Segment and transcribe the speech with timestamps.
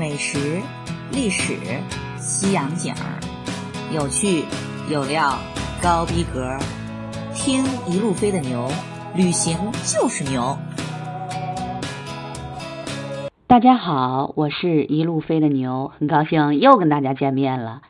[0.00, 0.62] 美食、
[1.12, 1.52] 历史、
[2.16, 3.20] 西洋景儿，
[3.94, 4.44] 有趣
[4.90, 5.38] 有料，
[5.82, 6.56] 高逼格。
[7.34, 8.66] 听一路飞的牛，
[9.14, 10.56] 旅行就是牛。
[13.46, 17.82] 大家好，我是一路飞的牛，很高兴又跟大家见面了。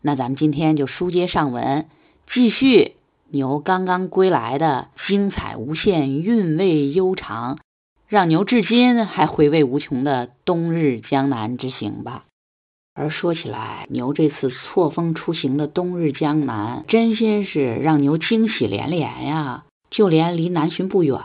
[0.00, 1.86] 那咱们今天就书接上文，
[2.32, 2.94] 继续
[3.28, 7.58] 牛刚刚归来的精彩无限、韵味悠长，
[8.08, 12.24] 让牛至今还回味无穷的冬日江南之行吧。
[12.94, 19.64] 而说起来，牛这次错峰出行的冬日江南，真心是让牛惊喜连连呀！
[19.90, 21.20] 就连离南浔不远。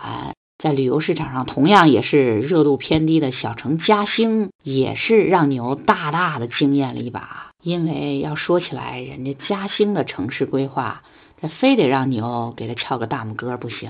[0.61, 7.51] 在旅游市场上，同样也是热度偏低的小城嘉兴，也是让牛大大的惊艳了一把。
[7.63, 11.01] 因为要说起来，人家嘉兴的城市规划，
[11.41, 13.89] 这非得让牛给他翘个大拇哥不行。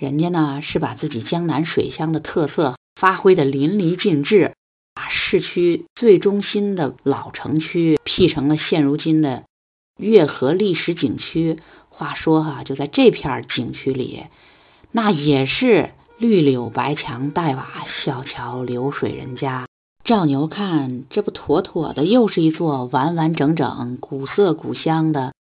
[0.00, 4.54] 人家呢是把自己江南水乡的特色发挥的淋漓尽致，
[4.94, 9.44] 把市区最中心的老城区辟成了现如今的
[9.98, 11.58] 月河历史景区。
[11.90, 14.24] 话说哈，就在这片景区里。
[14.90, 17.68] 那也是绿柳白墙黛瓦，
[18.02, 19.66] 小桥流水人家。
[20.02, 25.34] 照牛看，这不妥妥的又是一座完完整整、古色古香的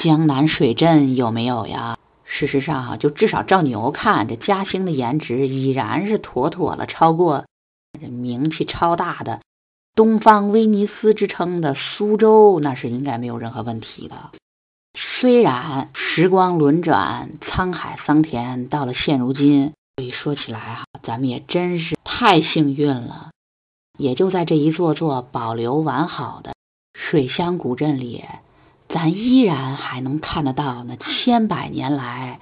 [0.00, 1.98] 江南水镇，有没有呀？
[2.30, 7.46] 事实上哈，就至少照牛看，这嘉兴的颜值已然是妥妥的超过
[8.00, 9.40] 这名气超大的
[9.94, 14.30] 东方威尼斯之称的苏州，那是应该没有任何问题的。
[15.20, 23.30] 虽然时光轮转，沧海桑田，到了现如今，所以说起来啊，咱们也真是太幸运了。
[23.98, 26.52] 也就在这一座座保留完好的
[26.94, 28.24] 水乡古镇里，
[28.88, 32.40] 咱依然还能看得到那千百年来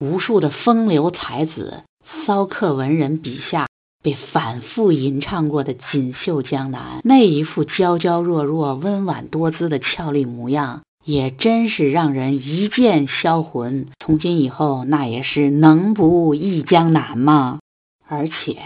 [0.00, 1.84] 无数的风流才子、
[2.26, 3.66] 骚客文人笔下
[4.02, 10.82] 被反复吟唱过的锦绣江南，那一副娇娇弱弱、温婉多姿的俏丽模样。
[11.06, 13.88] 也真是让人一见销魂。
[14.00, 17.58] 从今以后，那也是能不忆江南吗？
[18.08, 18.56] 而且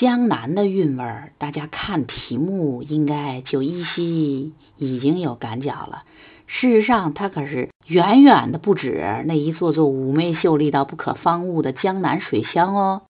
[0.00, 6.04] 江南的韵味儿，大家看题目应该就依稀已经有感觉了。
[6.46, 13.02] 事实上，它可是远远的不止那一座座妩媚秀丽到不可方物的江南水乡哦。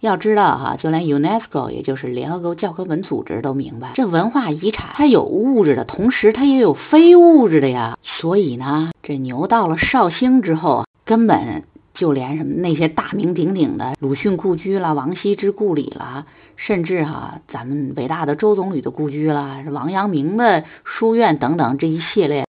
[0.00, 7.98] 要知道哈，就连 UNESCO，也就是联合国教科文组织都明白，这文化遗产它有物质的同时，它也有非物质的呀。
[8.04, 11.64] 所以呢，这牛到了绍兴之后，根本
[11.94, 22.46] 就连什么那些大名鼎鼎的鲁迅故居啦、王羲之故里啦，甚至哈咱们伟大的周总理的故居啦、王阳明的书院等等这一系列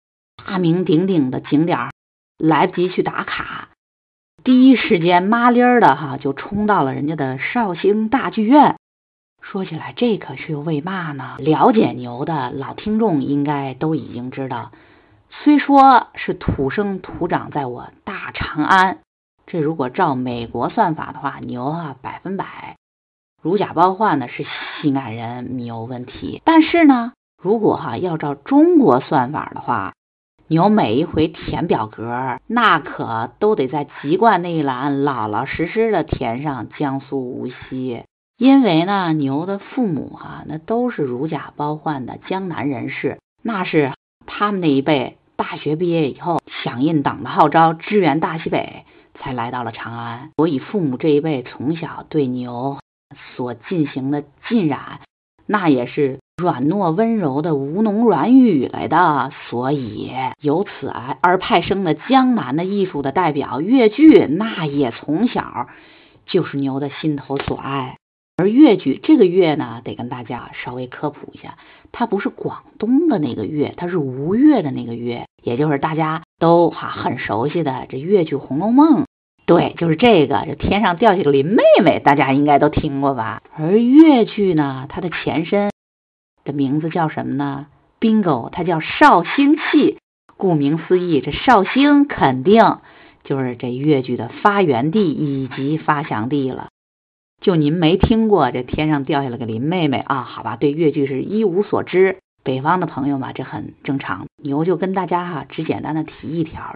[0.44, 1.90] 大名鼎鼎的景点，
[2.38, 3.68] 来不及去打卡。
[4.44, 8.76] 第一时间，麻利儿的哈就冲到了人家的绍兴大剧院。
[9.40, 11.36] 说起来，这可是为嘛呢？
[11.38, 14.72] 了解牛的老听众应该都已经知道，
[15.30, 18.98] 虽说是土生土长在我大长安，
[19.46, 22.76] 这如果照美国算法的话，牛啊百分百
[23.40, 26.40] 如假包换的是西安人没有问题。
[26.44, 29.94] 但是呢，如果哈要照中国算法的话，
[30.52, 38.02] 牛每一回填表格，那可都得在籍贯那一栏老老实实的填上江苏无锡，
[38.36, 43.92] 因为呢，牛的父母哈那都是如假包换的江南人士，那是
[44.26, 50.32] 他们那一辈大学毕业以后响应党的号召支援大西北，才来到了长安。
[50.36, 52.76] 所以父母这一辈从小对牛
[53.34, 55.00] 所进行的浸染，
[55.46, 56.18] 那也是。
[56.42, 60.10] 软糯温柔的吴侬软语来的，所以
[60.40, 65.68] 由此而而派生的江南的艺术的代表越剧，那也从小
[66.26, 67.96] 就是牛的心头所爱。
[68.38, 71.58] 而越剧这个越呢，得跟大家稍微科普一下，
[71.92, 79.02] 它不是广东的那个越，它是吴越的那个越，也就是大家都哈很熟悉的这越剧《红楼梦》。
[79.44, 83.42] 对，就是这个，这天上掉下个林妹妹，大家应该都听过吧？
[83.56, 85.70] 而越剧呢，它的前身。
[86.44, 87.66] 的名字叫什么呢
[88.00, 89.98] ？Bingo，它叫绍兴戏。
[90.36, 92.78] 顾名思义，这绍兴肯定
[93.22, 96.68] 就是这越剧的发源地以及发祥地了。
[97.40, 100.22] 就您没听过这天上掉下来个林妹妹啊？
[100.22, 102.18] 好吧，对越剧是一无所知。
[102.42, 104.26] 北方的朋友嘛，这很正常。
[104.42, 106.74] 牛就跟大家哈，只简单的提一条：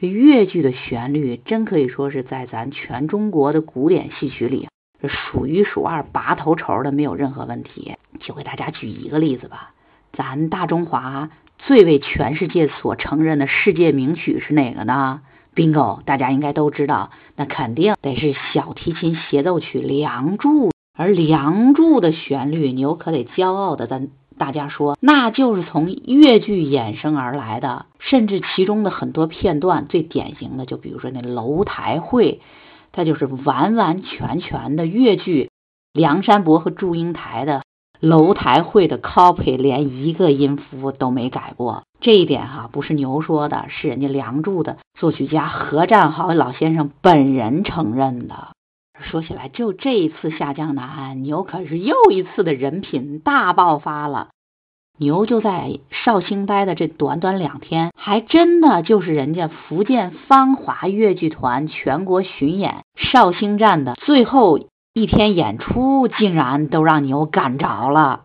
[0.00, 4.68] 这越剧的旋律真可以说是在咱全中国的古典戏曲里。
[5.02, 7.96] 这数一数二拔头筹的，没有任何问题。
[8.20, 9.72] 就给大家举一个例子吧，
[10.12, 15.20] 咱大中华最为全世界所承认的世界名曲是哪个呢
[15.54, 20.68] ？Bingo，大家应该都知道，那肯定得是小提琴协奏曲《梁祝》。
[20.96, 27.84] 而《梁祝》的旋律，牛可得骄傲的咱大家说，那就是从越剧衍生而来的。
[27.98, 32.40] 甚至其中的很多片段，最典型的，就比如说那楼台会，
[32.92, 35.50] 它就是完完全全的越剧
[35.92, 37.62] 梁山伯和祝英台的
[38.00, 41.82] 楼台会的 copy，连一个音符都没改过。
[42.00, 48.50] 这一点哈，不是牛说的，是人家《梁祝》的作曲家何占豪老先生本人承认的。
[49.02, 54.28] 说起来，就这一次下江南，牛可是又一次的人品大爆发了。
[54.98, 64.58] 牛就在绍兴待的这短短两天，还真的就是人家福建芳华越剧团全国巡演绍兴站的最后
[64.94, 68.22] 一天演出，竟然都让牛赶着了。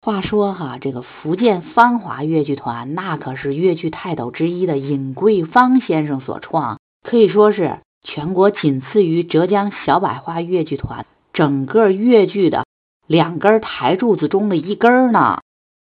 [0.00, 7.80] 话说哈，这个福建芳华越剧团，那可是越剧泰斗之一的尹桂芳先生所创，可以说是。
[8.06, 12.64] 全国仅次于浙江小百花越剧团，整个越剧的
[13.06, 15.40] 两根台柱子中的一根呢。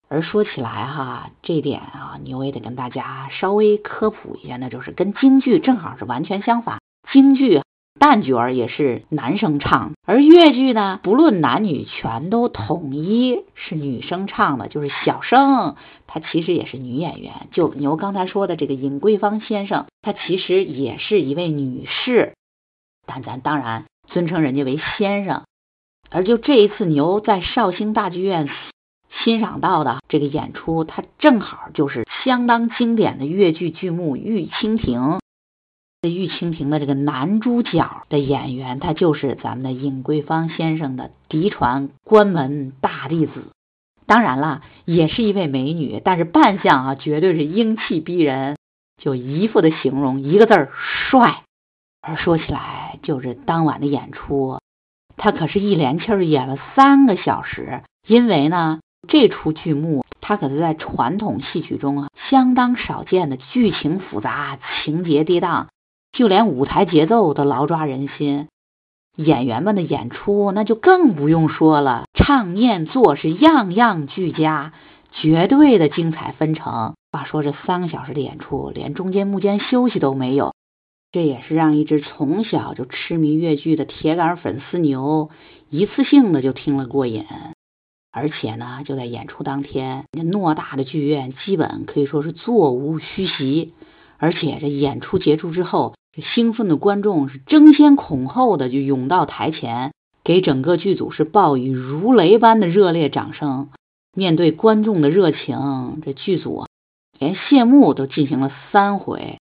[0.10, 6.80] 而说起来哈，这点啊，牛也得跟大家稍微科普一下，那就是跟京剧正好是完全相反，
[7.12, 7.62] 京剧。
[8.00, 17.48] 旦角儿也是男生唱，而越剧呢，不论男女，全都统一是女生唱的，就是小生，他其实也是女演员。
[17.52, 22.34] 就牛刚才说的这个尹桂芳先生，他其实也是一位女士，
[23.06, 25.44] 但咱当然尊称人家为先生。
[26.10, 28.48] 而就这一次牛在绍兴大剧院
[29.24, 35.02] 欣赏到的这个演出，它正好就是相当经典的越剧剧目《玉蜻蜓》。
[36.02, 43.52] 这玉蜻蜓的这个男主角的演员，他就是咱们的尹桂芳先生的嫡传关门大弟子。
[44.06, 48.58] 当然了，也是一位美女，但是扮相啊，绝对是英气逼人，
[49.02, 50.70] 就姨父的形容一个字儿
[51.10, 51.44] 帅。
[52.02, 54.60] 而说起来，就是当晚的演出，
[55.18, 57.82] 他可是一连气儿演了三个小时。
[58.08, 58.80] 因为呢，
[59.10, 65.66] 这出剧目，他可是在传统戏曲中啊相当少见的剧情复杂、情节跌宕。
[66.18, 68.48] 就连舞台节奏都牢抓人心，
[69.18, 74.74] 演员们的演出那就更不用说了，唱念做是样样俱佳，
[75.12, 76.96] 绝对的精彩纷呈。
[77.12, 80.56] 话说这三个小时的演出，连中间幕间休息都没有，
[81.12, 85.30] 这也是让一只从小就痴迷越剧的铁杆粉丝牛
[85.70, 87.28] 一次性的就听了过瘾。
[88.12, 93.74] 而且呢，就在演出当天，那偌大的剧院基本可以说是座无虚席，
[94.18, 95.94] 而且这演出结束之后。
[96.22, 99.94] 兴奋的观众是争先恐后的就涌到台前，
[100.24, 103.70] 给整个剧组是报以如雷般的热烈掌声。
[104.16, 106.66] 面对观众的热情，这剧组
[107.20, 109.38] 连谢幕都进行了三回。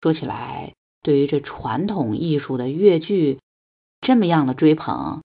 [0.00, 3.40] 说起来，对于这传统艺术的越剧
[4.00, 5.22] 这么样的追捧，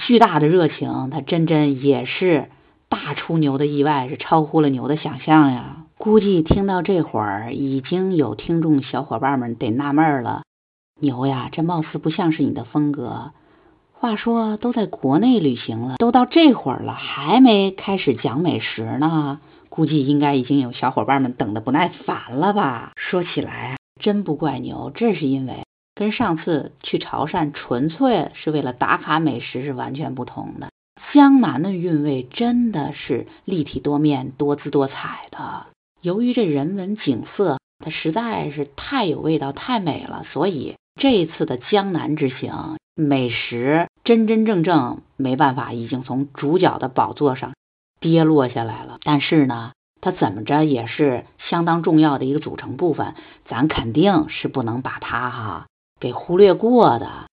[0.00, 2.48] 巨大的热情，它真真也是
[2.88, 5.79] 大出牛的意外，是超乎了牛的想象呀。
[6.02, 10.44] 估计听到这会儿，已经有听众小伙伴们得纳闷了：
[10.98, 13.32] 牛呀，这貌似不像是你的风格。
[13.92, 19.40] 话说都在国内旅行了，都到这会儿了，还没开始讲美食呢。
[19.68, 22.92] 估计应该已经有小伙伴们等的不耐烦了吧？
[22.96, 30.70] 说起来真不怪牛，这是因为跟上次去潮汕纯粹是为了打卡美食是完全不同的。
[31.12, 35.66] 江南的韵味真的是立体多面、多姿多彩的。
[36.02, 47.52] 由于这人文景色，它实在是太有味道、太美了，所以这一次的江南之行，美食真真正正没办法，已经从主角的宝座上
[48.00, 48.98] 跌落下来了。
[49.02, 53.14] 但是呢，它怎么着也是相当重要的一个组成部分，
[53.44, 55.66] 咱肯定是不能把它哈
[56.00, 57.26] 给忽略过的。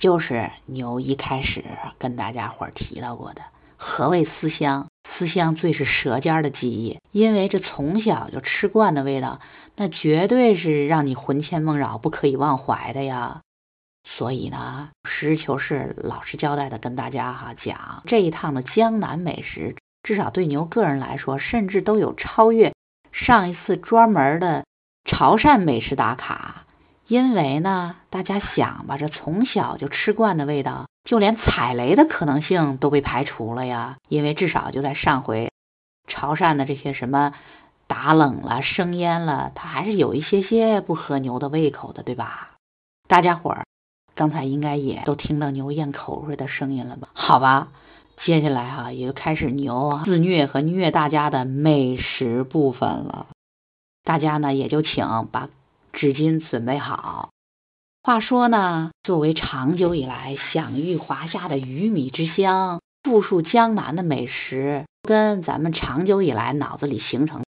[0.00, 1.64] 就是牛一开始
[1.98, 3.42] 跟大家伙提到过的，
[3.76, 4.87] 何谓思乡？
[5.18, 9.40] 思乡最是舌尖的记忆，因为这从小就吃惯的味道，
[9.76, 13.40] 那绝对是让你魂牵梦绕、不可以忘怀的呀。
[14.04, 22.72] 所以呢，实事求是、老实交代的跟大家哈讲，这一趟的江南美食，至少对牛个人来说，甚至都有超越
[23.12, 24.64] 上一次专门的
[25.04, 26.64] 潮汕美食打卡。
[27.06, 30.86] 因为呢，大家想吧，这从小就吃惯的味道。
[31.08, 35.50] 就连踩雷的可能性都被排除了呀，因为至少就在上回
[36.06, 37.32] 潮汕的这些什么
[37.86, 42.56] 打冷了、生腌了，它还是有一些些不合牛的胃口的，对吧？
[43.08, 43.64] 大家伙儿
[44.14, 47.08] 刚才应该也都听到牛咽口水的声音了吧？
[47.14, 47.68] 好吧，
[48.22, 53.28] 接下来哈也就开始牛自虐和虐大家的美食部分了，
[54.04, 55.48] 大家呢也就请把
[55.94, 57.30] 纸巾准备好。
[58.08, 67.42] 话说呢，作为长久以来享誉华夏的鱼米之乡、富庶江南的美食，跟咱们长久以来脑子里形成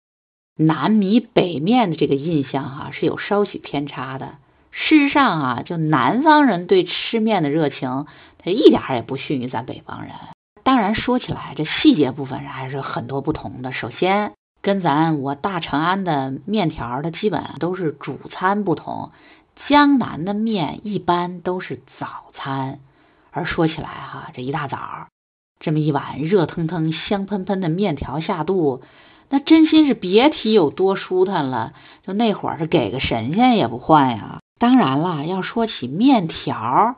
[0.59, 4.35] 南米北面的这个印象哈是有稍许偏差的。
[4.71, 8.05] 事实上啊，就南方人对吃面的热情，
[8.37, 10.13] 他一点也不逊于咱北方人。
[10.63, 13.73] 当然说起来，这细节部分还是很多不同的。
[13.73, 19.11] 首先，跟咱我大长安的面条它基本都是主餐不同。
[19.69, 22.81] 江南的面一般都是早餐，
[23.31, 24.79] 而说起来哈，这一大早
[25.61, 28.83] 这么一碗热腾腾、香喷喷的面条下肚，
[29.29, 31.73] 那真心是别提有多舒坦了。
[32.05, 34.41] 就那会儿是给个神仙也不换呀。
[34.59, 36.97] 当然了，要说起面条，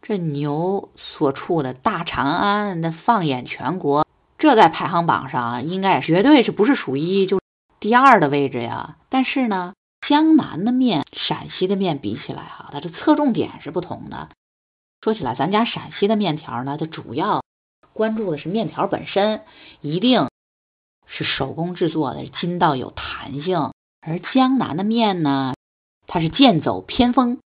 [0.00, 4.06] 这牛所处的大长安，那放眼全国，
[4.38, 7.40] 这在排行榜上应该绝对是不是数一就
[7.78, 8.96] 第二的位置呀。
[9.10, 9.74] 但是呢。
[10.08, 14.28] 江南的面，陕西的面比起来哈，它的侧重点是不同的。
[15.00, 17.42] 说起来，咱家陕西的面条呢，它主要
[17.92, 19.42] 关注的是面条本身，
[19.80, 20.28] 一定
[21.06, 23.72] 是手工制作的，筋道有弹性。
[24.00, 25.54] 而江南的面呢，
[26.06, 27.40] 它是剑走偏锋，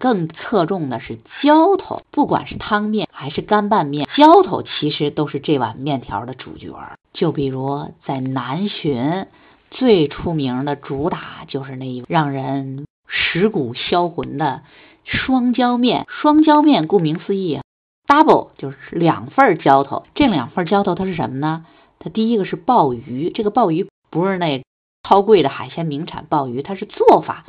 [0.00, 2.02] 更侧重的是浇头。
[2.10, 6.74] 不管是汤面还是干拌面，浇头其实都是这碗面条的主角。
[7.12, 9.26] 就比如在南浔。
[9.70, 14.62] 最出名的主打就是那一让人蚀骨销魂的
[15.04, 16.06] 双浇面。
[16.08, 17.60] 双浇面顾名思义
[18.06, 20.04] ，double 就是两份浇头。
[20.14, 21.66] 这两份浇头它是什么呢？
[21.98, 24.62] 它第一个是鲍鱼，这个鲍鱼不是那
[25.02, 27.44] 超贵的海鲜名产鲍鱼，它是做法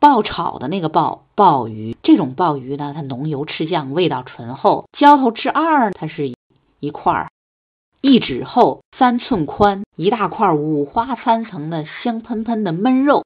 [0.00, 1.96] 爆炒的那个鲍鲍鱼。
[2.02, 4.86] 这种鲍鱼呢，它浓油赤酱，味道醇厚。
[4.98, 6.32] 浇头之二，它是
[6.80, 7.28] 一块儿。
[8.08, 13.24] 一指厚，三寸宽，一大块五花三层的香喷喷的焖肉。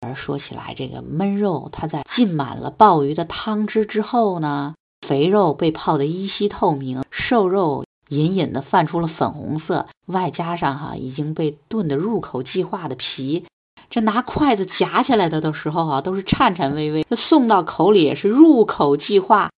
[0.00, 4.74] 而说起来，这个焖肉，它在浸满了鲍鱼的汤汁之后呢，
[5.06, 13.44] 肥肉被泡得依稀透明，瘦肉隐隐的泛出了粉红色，外加上哈已经被炖得入口即化的皮，
[13.90, 19.50] 这拿筷子夹起来的的时候啊，都是颤颤巍巍；这送到口里也是入口即化。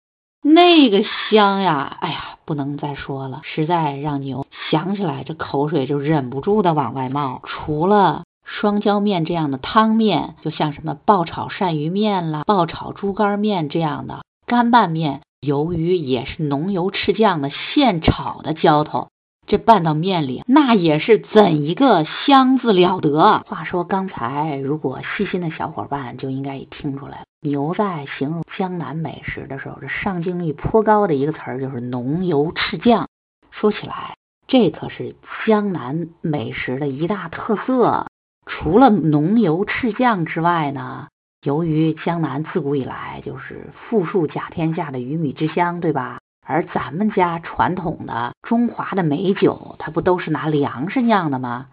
[0.40, 7.42] 那个香呀，哎呀，不能再说了，实在让牛想起来，这口水就忍不住的往外冒。
[7.44, 19.08] 除了双椒面这样的汤面，就像什么爆炒鳝鱼面啦、爆炒猪肝面这样的干拌面，由于也是浓油赤酱的现炒的浇头。
[19.48, 23.44] 这拌到面里，那也是怎一个香字了得！
[23.46, 33.08] 话说刚才，如果细心的小伙伴就应该也听出来了，牛在形容江南美食的时候，这上镜率颇高的一个词儿就是浓油赤酱。
[33.52, 35.14] 说起来，这可是
[35.46, 38.06] 江南美食的一大特色。
[38.46, 41.08] 除了浓油赤酱之外呢，
[41.42, 46.18] 由于江南自古以来就是富庶甲天下的鱼米之乡，对吧？
[46.44, 51.68] 而咱们家传统的中华的美酒，它不都是拿粮食酿的吗？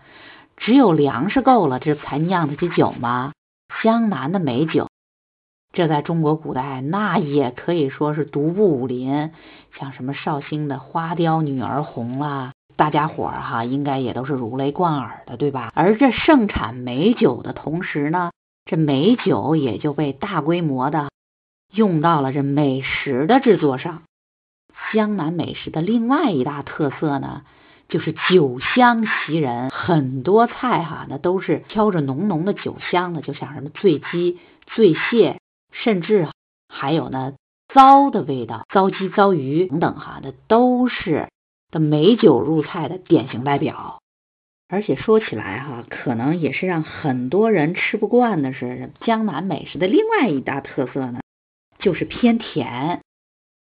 [0.58, 3.34] 只有粮食够了，这才酿得起酒吗？
[3.84, 4.88] 江南的美酒，
[5.74, 9.32] 这在中国古代那也可以说是独步武林，
[9.80, 15.72] 像什么绍兴的花雕女儿红啦，大家伙儿哈应该也都是如雷贯耳的，对吧？
[15.74, 18.30] 而这盛产美酒的同时呢，
[18.66, 21.10] 这美酒也就被大规模的
[21.74, 24.04] 用到了这美食的制作上。
[24.94, 27.42] 江南美食的另外一大特色呢，
[27.90, 34.38] 就是酒香袭人，很多菜哈，那都是飘着浓浓的酒香的，就像什么醉鸡、
[34.68, 35.40] 醉蟹，
[35.74, 36.30] 甚至
[36.70, 37.34] 还有呢
[37.74, 41.28] 糟的味道，糟鸡、糟鱼等等哈，那都是
[41.72, 44.00] 的美酒入菜的典型代表。
[44.70, 51.20] 而且说起来哈，可能也是让很多人吃不惯的是江南美食的另外一大特色呢，
[51.80, 53.02] 就是偏甜。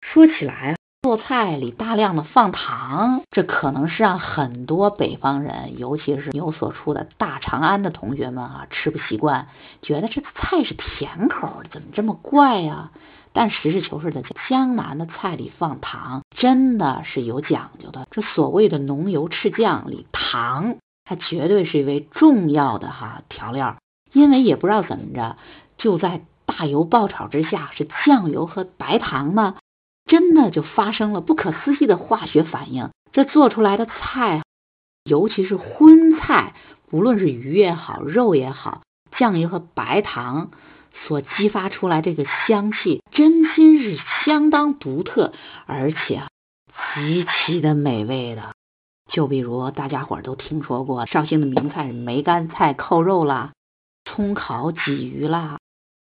[0.01, 0.76] 说起来。
[1.17, 9.49] 菜里大量的放糖，这可能是让很多北方人，尤其是有所处的大长安的同学们啊，吃不习惯，
[9.83, 12.91] 觉得这菜是甜口的，怎么这么怪呀？
[13.33, 18.07] 但实事求是的讲，江南的菜里放糖真的是有讲究的。
[18.11, 23.77] 这所谓的浓油赤酱里，糖它绝对是一味重要的哈调料，
[24.13, 25.37] 因为也不知道怎么着，
[25.77, 29.57] 就在大油爆炒之下，是酱油和白糖呢。
[30.07, 34.43] 真的就发生了不可思议的化学反应，这做出来的菜，
[35.05, 36.55] 尤其是荤菜，
[36.89, 38.83] 不论是鱼也好，肉也好，
[39.19, 40.51] 酱油和白糖
[41.07, 45.33] 所激发出来这个香气，真心是相当独特，
[45.67, 46.23] 而且
[46.95, 48.55] 极其的美味的。
[49.11, 53.53] 就比如大家伙儿都听说过绍兴的名菜梅干菜扣肉啦，
[54.05, 55.59] 葱烤鲫鱼啦，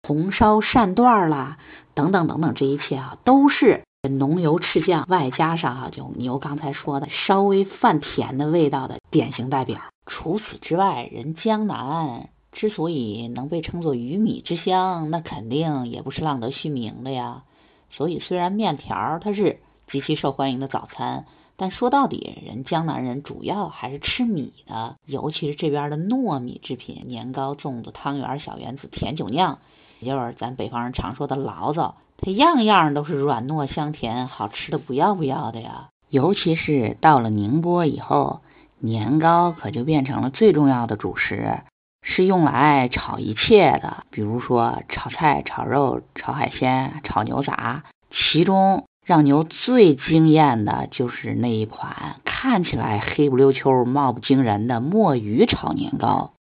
[0.07, 1.59] 红烧鳝段啦，
[1.95, 9.81] 等等等等，这一切啊，都是浓油赤酱，外加上啊，就牛刚才说的稍微泛甜的味道的典型代表。
[10.07, 17.45] 除此之外，人江南之所以能被称作鱼米之乡，那肯定也不是浪得虚名的呀。
[17.91, 21.27] 所以，虽然面条它是极其受欢迎的早餐。
[21.57, 29.61] 但说到底，人江南人主要还是吃米的，尤其是这边的糯米制品，年糕、粽子、汤圆、小圆子、甜酒酿，
[30.01, 35.89] 也就是咱北方人常说的醪糟，它样样都是软糯香甜，好吃的不要不要的呀。
[36.09, 38.41] 尤其是到了宁波以后，
[38.79, 41.61] 年糕可就变成了最重要的主食，
[42.03, 48.85] 是用来炒一切的，比如说炒菜、炒肉、炒海鲜、炒牛杂，其中。
[49.07, 56.33] 让牛最惊艳的就是那一款看起来黑不溜秋、貌不惊人的墨鱼炒年糕。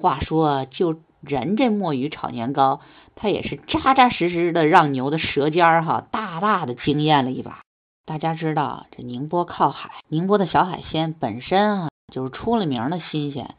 [0.00, 2.80] 话说，就人这墨鱼炒年糕，
[3.14, 7.60] 它也是扎扎实实的让牛的舌尖儿哈大大的惊艳了一把。
[8.06, 13.54] 大家知道，这宁波靠海，宁波的小海鲜本身啊就是出了名的新鲜，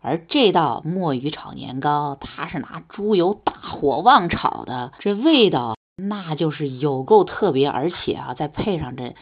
[0.00, 5.74] 而这道墨鱼炒年糕，它是拿猪油大火旺炒的，这味道。
[5.96, 9.14] 那就是有够特别，而且啊，再配上这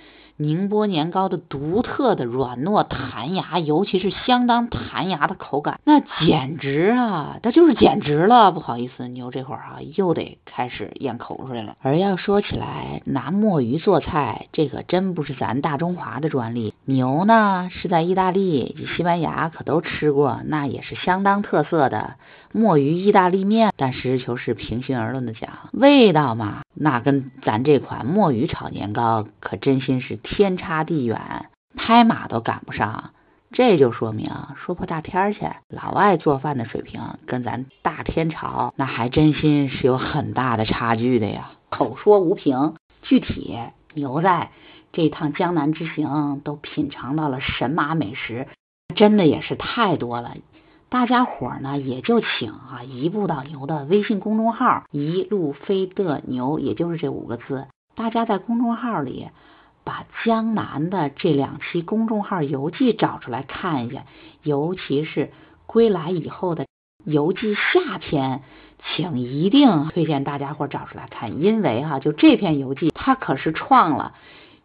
[0.42, 8.50] 宁波年糕的独特的软糯弹牙，尤其是相当弹牙的口感，那简直啊，它就是简直了。
[8.50, 11.76] 不好意思，牛这会儿啊又得开始咽口水了。
[11.80, 16.74] 而要说起来，拿墨鱼做菜，这可真不是咱大中华的专利。
[16.84, 22.14] 牛呢是在意大利、西班牙可都吃过，那也是相当特色的。
[22.54, 33.10] 墨鱼意大利面，但实事求是，平心而论的讲，味道嘛，那跟咱这款墨鱼炒年糕可真心是天差地远，拍马都赶不上。
[33.52, 41.50] 这就说明，说破大天去，老外做饭的水平跟咱大天朝那还真心是有很大的差距的呀。
[41.68, 43.58] 口说无凭，具体
[43.92, 44.48] 牛在
[44.90, 48.48] 这趟江南之行都品尝到了神马美食，
[48.96, 50.32] 真的也是太多了。
[50.88, 57.66] 大家伙儿呢，也就请啊，移步到牛的微信公众号“一路飞的牛”，也就是这五个字。
[57.94, 59.28] 大家在公众号里
[59.84, 64.04] 把江南的这两期公众号游记找出来看一下，
[64.42, 65.32] 尤其是
[65.66, 66.66] 归来以后的
[67.04, 68.42] 游记下篇，
[68.78, 74.14] 请一定推荐大家伙找出来看，因为哈，就这篇游记，它可是创了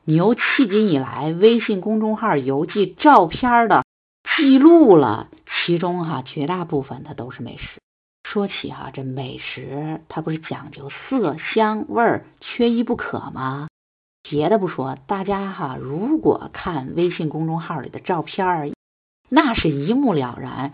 [0.06, 3.84] 牛迄今以来微信公众号游记照片的
[4.36, 5.30] 记录了。
[5.66, 7.80] 其中哈绝大部分它都是美食。
[8.24, 13.68] 说起哈这美食，它不是讲究色香味儿缺一不可吗？
[14.30, 18.70] 别的不说，大家哈如果看微信公众号里的照片儿，
[19.30, 20.74] 那是一目了然。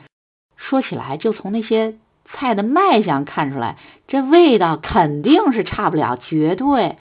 [0.58, 6.98] 说起来，就从那些菜的卖相看出来，这味道肯定是差不了，绝对。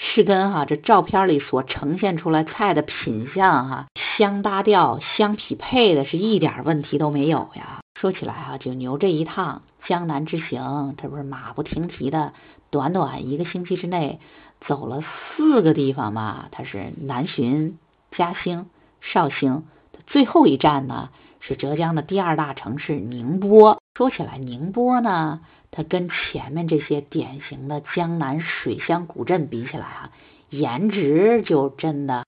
[0.00, 7.80] 是跟哈这照片里所呈现出来菜的品相哈相搭调、相匹配的，是一点问题都没有呀。
[8.00, 12.32] 说起来哈，就牛这一趟江南之行，这不是马不停蹄的，
[12.70, 14.20] 短短一个星期之内
[14.68, 16.46] 走了四个地方嘛。
[16.52, 17.72] 它是南浔、
[18.12, 18.66] 嘉兴、
[19.00, 19.64] 绍兴，
[20.06, 21.08] 最后一站呢
[21.40, 23.82] 是浙江的第二大城市宁波。
[23.96, 25.40] 说起来，宁波呢。
[25.70, 30.10] 它跟前面这些典型的江南水乡古镇比起来啊，
[30.48, 32.24] 颜值就真的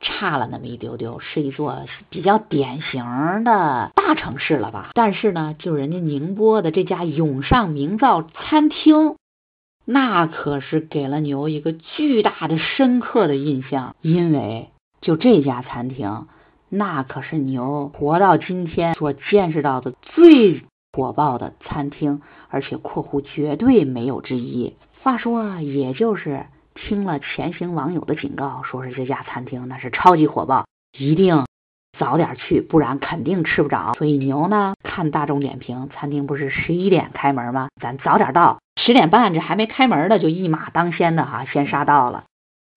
[0.00, 4.90] 差了那么一丢丢，是一座比较典型的大城市了吧？
[4.94, 9.16] 但是呢，就人家宁波的这家永上名造餐厅，
[9.84, 16.26] 那可是给了牛一个巨大的、深刻的印象，因为就这家餐厅，
[16.68, 20.62] 那可是牛活到今天所见识到的最。
[20.92, 24.76] 火爆的餐厅，而且（括弧）绝对没有之一。
[25.02, 31.44] 话说，也就是听了前行网友的警告，说是这家餐厅那是超级火爆，一定
[31.98, 33.94] 早点去，不然肯定吃不着。
[33.94, 37.68] 所以牛呢，看大众点评，餐厅不是十一点开门吗？
[37.80, 42.24] 咱早点到，十点半这还没开门的，就一马当先的哈，先杀到了。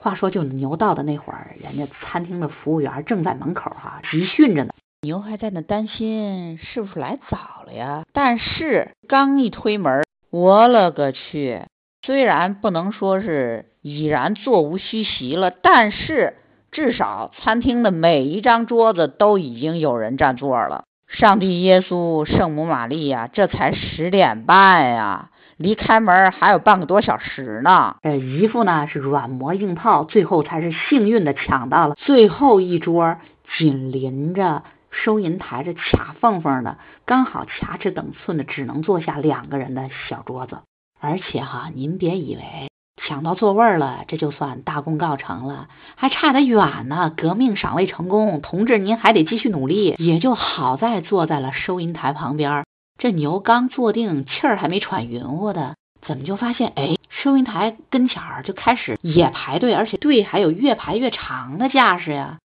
[0.02, 4.74] 话说，就牛到的那会儿，人家餐厅的服务员正在门口哈集训着呢。
[5.02, 8.04] 牛还在那担心是不是来早了呀？
[8.14, 11.62] 但是刚一推门，我勒个去！
[12.02, 16.36] 虽然不能说是已然座无虚席了，但是
[16.72, 20.84] 至少餐厅的每一张桌子都已经有人占座了。
[21.08, 27.96] 上帝耶稣、圣母玛利亚，这才十点半呀，离开门还有半个多小时呢。
[28.04, 33.18] 呃，姨夫呢是软磨硬泡，最后才是幸运的抢到了最后一桌，
[33.58, 34.64] 紧邻着。
[34.92, 40.58] 收银台这卡缝缝的，刚好卡尺等寸的，只能坐下两个人的小桌子。
[41.00, 42.69] 而且哈，您别以为
[43.10, 47.12] 抢到座位了，这就算大功告成了，还差得远呢。
[47.18, 49.96] 革命尚未成功，同志您还得继续努力。
[49.98, 52.66] 也就好在坐在了收银台旁边，
[53.00, 55.74] 这牛刚坐定，气儿还没喘匀乎的，
[56.06, 62.38] 怎么就发现哎，收银台跟前儿就开始也排队，而且队还有越排越长的架势呀。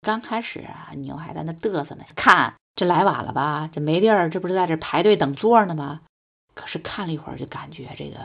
[0.00, 3.68] 刚开始啊，牛还在那嘚瑟呢，看这来晚了吧？
[3.70, 6.00] 这没地儿，这不是在这排队等座呢吗？
[6.54, 8.16] 可是看了一会儿，就感觉这个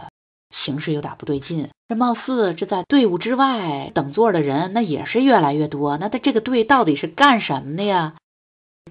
[0.65, 1.69] 形势有点不对劲。
[1.89, 5.97] 这貌似这在队伍之外等座的人，那也是越来越多。
[5.97, 8.13] 那他这个队到底是干什么的呀？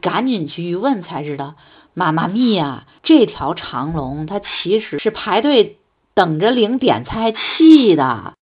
[0.00, 1.56] 赶紧去一问才知道，
[1.94, 5.78] 妈妈咪呀，这条长龙它其实是排队
[6.14, 8.34] 等着领点菜器的。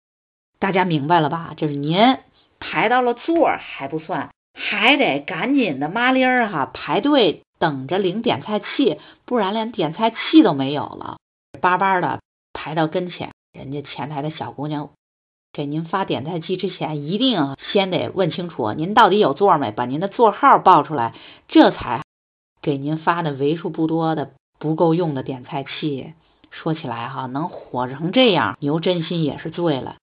[0.59, 1.55] 大家明白了吧？
[1.57, 2.19] 就是您
[2.59, 7.43] 排到了座还不算，还得赶紧的麻利儿哈排队。
[7.59, 11.17] 等着领点菜器，不然连点菜器都没有了。
[11.63, 12.21] 巴巴的
[12.57, 14.89] 排到跟前，人家前台的小姑娘
[15.53, 21.15] 给您发点菜器之前，一定先得问清楚您到底有座没，把您的座号报出来，
[21.49, 22.03] 这才
[22.63, 26.15] 给您发的为数不多的不够用的点菜器。
[26.51, 29.97] 说起来哈，能火成这样，牛真心也是醉了。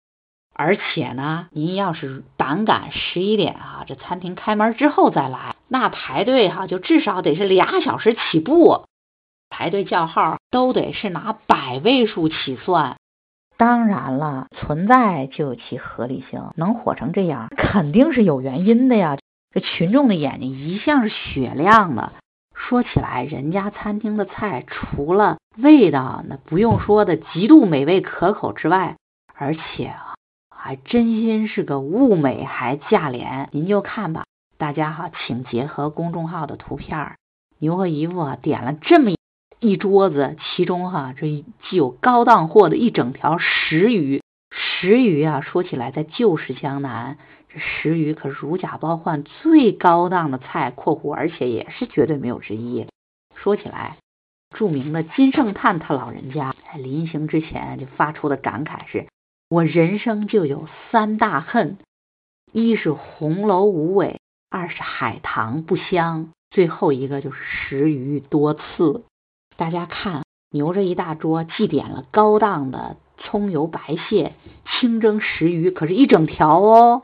[0.55, 8.85] 而且呢，您要是胆敢十一点啊，这餐厅开门之后再来，那排队哈就至少得是俩小时起步，
[9.55, 12.95] 排队叫号都得是拿百位数起算。
[13.55, 19.19] 当然了，存在就有其合理性，能火成这样，肯定是有原因的呀。
[19.51, 22.13] 这群众的眼睛一向是雪亮的。
[22.55, 28.95] 说起来，人家餐厅的菜除了味道那不用说的极度美味可口之外，
[29.35, 30.15] 而且啊。
[30.49, 34.23] 还真心是个物美还价廉，您就看吧。
[34.57, 37.17] 大家哈，请结合公众号的图片，
[37.59, 39.11] 牛和姨夫啊点了这么
[39.63, 44.21] 一桌子，其中哈这既有高档货的一整条石鱼。
[44.51, 52.85] 石鱼啊，说起来在旧时江南，这石鱼可如假包换最高档的菜（括弧而且也是绝对没有之一）。
[53.35, 53.97] 说起来，
[54.53, 59.07] 著名的金圣叹他老人家临行之前就发出的感慨是。
[59.49, 61.77] 我人生就有三大恨：
[62.51, 69.03] 一是红楼无尾，二是海棠不香，最后一个就是石鱼多刺。
[69.55, 74.33] 大家看，牛这一大桌，既点了高档的葱油白蟹、
[74.65, 77.03] 清蒸石鱼，可是一整条哦，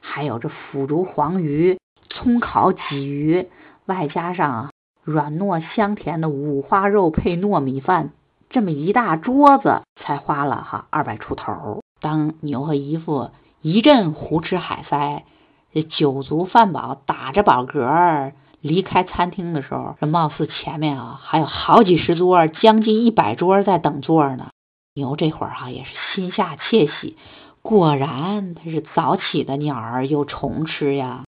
[0.00, 3.48] 还有这腐竹黄鱼、葱烤鲫鱼，
[3.86, 4.70] 外加上
[5.02, 8.10] 软糯香甜的五花肉配糯米饭，
[8.48, 11.82] 这么一大桌子，才花了哈二百出头。
[12.00, 13.30] 当牛和姨夫
[13.60, 15.24] 一阵胡吃海塞，
[15.72, 24.50] 这酒足饭饱，打着饱嗝儿离开餐厅的时候，这貌似前面啊还有好几十桌，将近一百桌在等座呢。
[24.94, 27.16] 牛这会儿哈也是心下窃喜，
[27.62, 31.24] 果然它是早起的鸟儿有虫吃呀。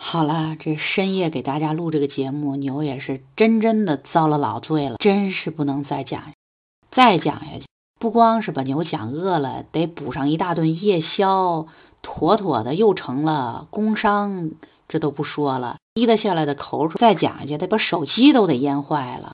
[0.00, 6.32] 好了，这深夜给大家录这个节目，牛也是真真的遭了老罪了，真是不能再讲，
[6.90, 7.64] 再讲下去。
[8.00, 11.66] 不光是把牛讲饿了，得补上一大顿夜宵，
[12.00, 14.50] 妥妥的又成了工伤。
[14.88, 19.32] 这都不说了，滴得下来的口水，再讲下去，得把手机都得淹坏了。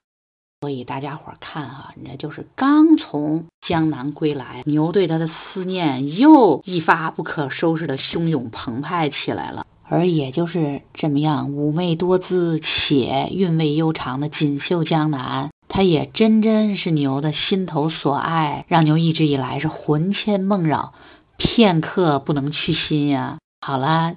[0.60, 9.66] 所以大家伙看哈，那就是刚从江南归来，牛对他的思念又一发不可收拾的汹涌澎湃起来了。
[9.86, 15.50] 而也就是这么样妩媚多姿且韵味悠长的锦绣江南。
[15.68, 20.94] 他也真真是牛的心头所爱，让牛一直以来是魂牵梦绕，
[21.36, 23.38] 片刻不能去心呀。
[23.60, 24.14] 好了，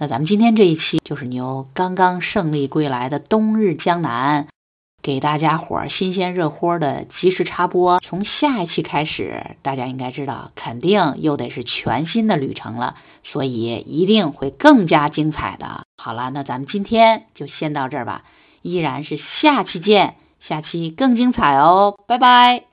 [0.00, 4.48] 那咱们今天这一期就是牛刚刚胜利归来的冬日江南，
[5.02, 7.98] 给大家伙儿新鲜热乎的及时插播。
[7.98, 15.82] 从下一期开始，大家应该知道，肯定又得是全新的旅程了，所以一定会更加精彩的。
[15.98, 18.22] 好了，那咱们今天就先到这儿吧，
[18.62, 20.14] 依然是下期见。
[20.48, 22.69] 下期更精彩哦，拜拜。